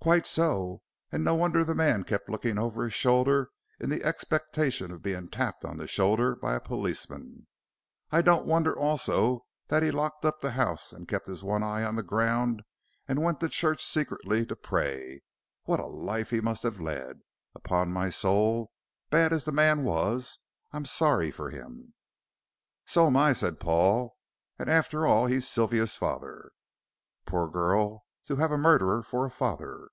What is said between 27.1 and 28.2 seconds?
"Poor girl,